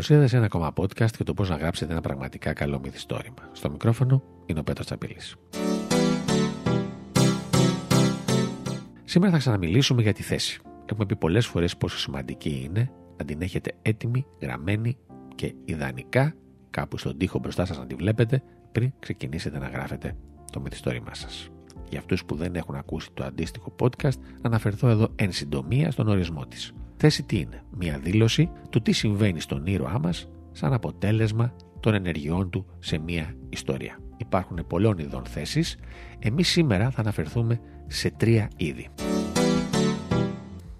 [0.00, 3.48] Καλώς ήρθατε σε ένα ακόμα podcast και το πώς να γράψετε ένα πραγματικά καλό μυθιστόρημα.
[3.52, 5.16] Στο μικρόφωνο είναι ο Πέτρος Τσαπίλη.
[9.04, 10.60] Σήμερα θα ξαναμιλήσουμε για τη θέση.
[10.86, 14.96] Έχουμε πει πολλές φορές πόσο σημαντική είναι να την έχετε έτοιμη, γραμμένη
[15.34, 16.34] και ιδανικά
[16.70, 18.42] κάπου στον τοίχο μπροστά σας να τη βλέπετε
[18.72, 20.16] πριν ξεκινήσετε να γράφετε
[20.52, 21.48] το μυθιστόρημά σας.
[21.88, 26.46] Για αυτούς που δεν έχουν ακούσει το αντίστοιχο podcast, αναφερθώ εδώ εν συντομία στον ορισμό
[26.46, 26.72] της.
[27.02, 32.50] Θέση τι είναι, μια δήλωση του τι συμβαίνει στον ήρωά μας σαν αποτέλεσμα των ενεργειών
[32.50, 33.98] του σε μια ιστορία.
[34.16, 35.78] Υπάρχουν πολλών ειδών θέσεις.
[36.18, 38.88] Εμείς σήμερα θα αναφερθούμε σε τρία είδη.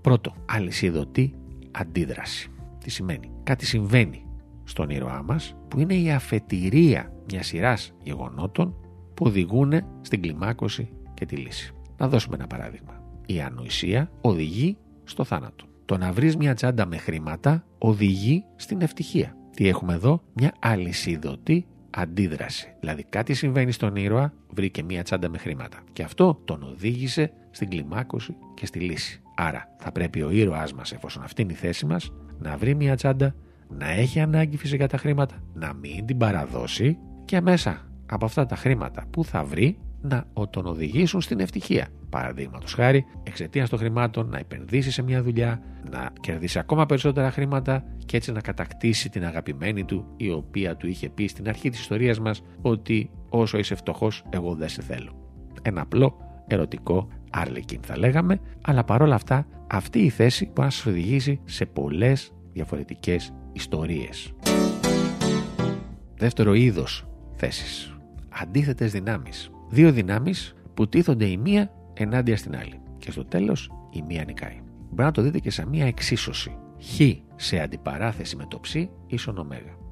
[0.00, 1.34] Πρώτο, αλυσιδωτή
[1.70, 2.50] αντίδραση.
[2.84, 4.24] Τι σημαίνει, κάτι συμβαίνει
[4.64, 8.76] στον ήρωά μας που είναι η αφετηρία μιας σειράς γεγονότων
[9.14, 11.74] που οδηγούν στην κλιμάκωση και τη λύση.
[11.96, 13.02] Να δώσουμε ένα παράδειγμα.
[13.26, 15.64] Η ανοησία οδηγεί στο θάνατο.
[15.86, 19.36] Το να βρεις μια τσάντα με χρήματα οδηγεί στην ευτυχία.
[19.54, 22.74] Τι έχουμε εδώ, μια αλυσιδωτή αντίδραση.
[22.80, 25.78] Δηλαδή κάτι συμβαίνει στον ήρωα, βρήκε μια τσάντα με χρήματα.
[25.92, 29.22] Και αυτό τον οδήγησε στην κλιμάκωση και στη λύση.
[29.36, 32.96] Άρα θα πρέπει ο ήρωάς μας, εφόσον αυτή είναι η θέση μας, να βρει μια
[32.96, 33.34] τσάντα,
[33.68, 38.56] να έχει ανάγκη φυσικά τα χρήματα, να μην την παραδώσει και μέσα από αυτά τα
[38.56, 41.88] χρήματα που θα βρει να τον οδηγήσουν στην ευτυχία.
[42.10, 47.84] Παραδείγματος χάρη, εξαιτίας των χρημάτων να επενδύσει σε μια δουλειά, να κερδίσει ακόμα περισσότερα χρήματα
[48.04, 51.80] και έτσι να κατακτήσει την αγαπημένη του, η οποία του είχε πει στην αρχή της
[51.80, 55.12] ιστορίας μας ότι όσο είσαι φτωχός, εγώ δεν σε θέλω.
[55.62, 60.86] Ένα απλό ερωτικό άρλεκιν θα λέγαμε, αλλά παρόλα αυτά αυτή η θέση μπορεί να σας
[60.86, 64.32] οδηγήσει σε πολλές διαφορετικές ιστορίες.
[66.16, 67.90] Δεύτερο είδος θέσει.
[68.28, 72.80] Αντίθετες δυνάμεις δύο δυνάμεις που τίθονται η μία ενάντια στην άλλη.
[72.98, 74.60] Και στο τέλος η μία νικάει.
[74.90, 76.58] Μπορεί να το δείτε και σε μία εξίσωση.
[76.80, 77.00] Χ
[77.36, 78.74] σε αντιπαράθεση με το ψ
[79.06, 79.46] ίσον ω.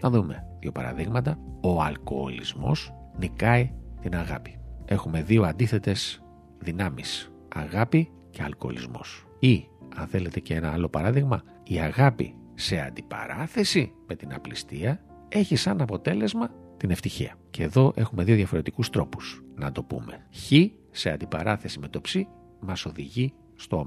[0.00, 1.38] Να δούμε δύο παραδείγματα.
[1.60, 4.58] Ο αλκοολισμός νικάει την αγάπη.
[4.84, 6.22] Έχουμε δύο αντίθετες
[6.58, 7.32] δυνάμεις.
[7.54, 9.26] Αγάπη και αλκοολισμός.
[9.38, 15.56] Ή, αν θέλετε και ένα άλλο παράδειγμα, η αγάπη σε αντιπαράθεση με την απληστία έχει
[15.56, 17.36] σαν αποτέλεσμα την ευτυχία.
[17.50, 20.26] Και εδώ έχουμε δύο διαφορετικούς τρόπους να το πούμε.
[20.32, 20.52] Χ
[20.90, 22.16] σε αντιπαράθεση με το ψ
[22.60, 23.86] μας οδηγεί στο ω.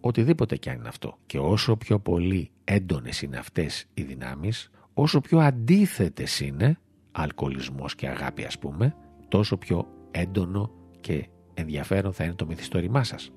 [0.00, 1.18] Οτιδήποτε κι αν είναι αυτό.
[1.26, 6.78] Και όσο πιο πολύ έντονες είναι αυτές οι δυνάμεις, όσο πιο αντίθετες είναι,
[7.12, 8.94] αλκοολισμός και αγάπη ας πούμε,
[9.28, 10.70] τόσο πιο έντονο
[11.00, 13.30] και ενδιαφέρον θα είναι το μυθιστόρημά σας.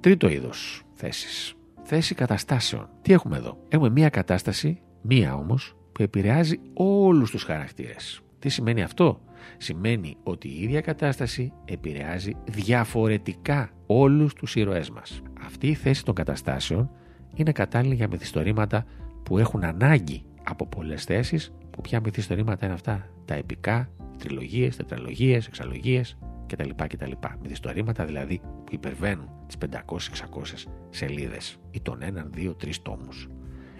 [0.00, 1.54] Τρίτο είδος θέσεις.
[1.82, 2.88] Θέση καταστάσεων.
[3.02, 8.20] Τι έχουμε εδώ; Έχουμε μία κατάσταση, μία όμως, που επηρεάζει όλους τους χαρακτήρες.
[8.38, 9.20] Τι σημαίνει αυτό;
[9.56, 15.22] Σημαίνει ότι η ίδια κατάσταση επηρεάζει διαφορετικά όλους τους ήρωές μας.
[15.44, 16.90] Αυτή η θέση των καταστάσεων
[17.34, 18.84] είναι κατάλληλη για μυθιστορήματα
[19.22, 23.88] που έχουν ανάγκη από πολλές θέσεις, που πια μυθιστορήματα είναι αυτά, τα επικά,
[24.18, 26.70] τριλογίες, τετραλογίες, εξαλογίες κτλ.
[26.76, 27.12] κτλ.
[27.42, 33.28] Μυθιστορήματα δηλαδή που υπερβαίνουν τις 500-600 σελίδες ή τον έναν, δύο, τρεις τόμους.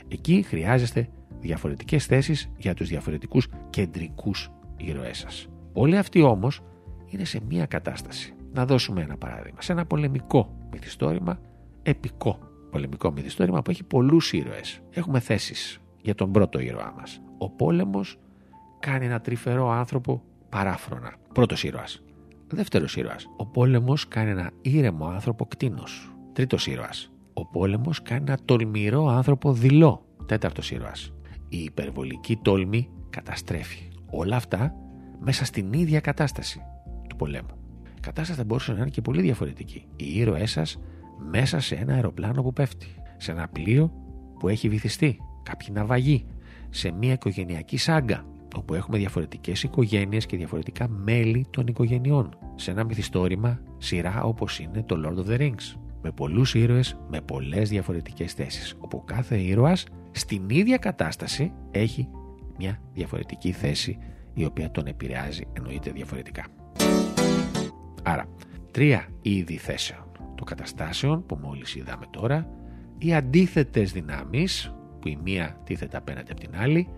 [0.08, 1.08] Εκεί χρειάζεστε
[1.44, 5.48] διαφορετικές θέσεις για τους διαφορετικούς κεντρικούς ήρωές σας.
[5.72, 6.60] Όλοι αυτοί όμως
[7.06, 8.34] είναι σε μία κατάσταση.
[8.52, 9.60] Να δώσουμε ένα παράδειγμα.
[9.60, 11.38] Σε ένα πολεμικό μυθιστόρημα,
[11.82, 12.38] επικό
[12.70, 14.80] πολεμικό μυθιστόρημα που έχει πολλούς ήρωες.
[14.90, 17.20] Έχουμε θέσεις για τον πρώτο ήρωά μας.
[17.38, 18.18] Ο πόλεμος
[18.80, 21.14] κάνει ένα τρυφερό άνθρωπο παράφρονα.
[21.34, 22.02] Πρώτος ήρωας.
[22.48, 23.26] Δεύτερος ήρωας.
[23.36, 26.14] Ο πόλεμος κάνει ένα ήρεμο άνθρωπο κτίνος.
[26.32, 27.10] Τρίτος ήρωας.
[27.32, 30.04] Ο πόλεμος κάνει ένα τολμηρό άνθρωπο δειλό.
[30.26, 31.14] Τέταρτος ήρωας
[31.48, 33.88] η υπερβολική τόλμη καταστρέφει.
[34.10, 34.74] Όλα αυτά
[35.20, 36.60] μέσα στην ίδια κατάσταση
[37.08, 37.58] του πολέμου.
[37.96, 39.86] Η κατάσταση θα μπορούσε να είναι και πολύ διαφορετική.
[39.96, 40.78] Οι ήρωές σας
[41.30, 43.92] μέσα σε ένα αεροπλάνο που πέφτει, σε ένα πλοίο
[44.38, 46.26] που έχει βυθιστεί, κάποιοι ναυαγοί,
[46.70, 48.24] σε μια οικογενειακή σάγκα,
[48.56, 54.82] όπου έχουμε διαφορετικές οικογένειες και διαφορετικά μέλη των οικογενειών, σε ένα μυθιστόρημα σειρά όπως είναι
[54.82, 59.86] το Lord of the Rings, με πολλούς ήρωες με πολλές διαφορετικές θέσεις, όπου κάθε ήρωας
[60.16, 62.08] στην ίδια κατάσταση έχει
[62.58, 63.98] μια διαφορετική θέση
[64.34, 66.46] η οποία τον επηρεάζει εννοείται διαφορετικά.
[68.02, 68.28] Άρα,
[68.70, 70.04] τρία είδη θέσεων.
[70.34, 72.48] Το καταστάσεων που μόλις είδαμε τώρα,
[72.98, 76.88] οι αντίθετες δυνάμεις που η μία τίθεται απέναντι από την άλλη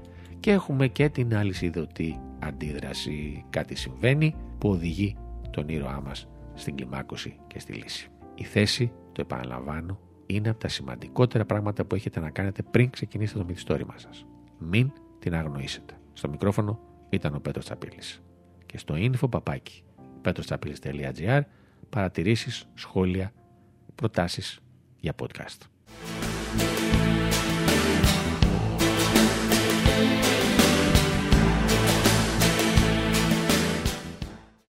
[0.41, 3.45] και έχουμε και την άλλη αλυσιδωτή αντίδραση.
[3.51, 5.17] Κάτι συμβαίνει που οδηγεί
[5.51, 8.09] τον ήρωά μας στην κλιμάκωση και στη λύση.
[8.35, 13.39] Η θέση, το επαναλαμβάνω, είναι από τα σημαντικότερα πράγματα που έχετε να κάνετε πριν ξεκινήσετε
[13.39, 14.27] το μυθιστόρημά σας.
[14.59, 15.95] Μην την αγνοήσετε.
[16.13, 18.23] Στο μικρόφωνο ήταν ο Πέτρος Τσαπίλης.
[18.67, 19.85] Και στο info παπάκι
[20.23, 21.41] petrochapillis.gr
[21.91, 23.33] παρατηρήσεις, σχόλια,
[23.95, 24.61] προτάσεις
[25.01, 25.59] για podcast.